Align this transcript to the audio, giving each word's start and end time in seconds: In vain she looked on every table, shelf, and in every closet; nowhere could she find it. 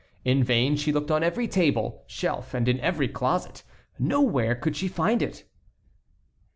In 0.25 0.43
vain 0.43 0.77
she 0.77 0.91
looked 0.91 1.11
on 1.11 1.21
every 1.23 1.47
table, 1.47 2.01
shelf, 2.07 2.55
and 2.55 2.67
in 2.67 2.79
every 2.79 3.07
closet; 3.07 3.61
nowhere 3.99 4.55
could 4.55 4.75
she 4.75 4.87
find 4.87 5.21
it. 5.21 5.43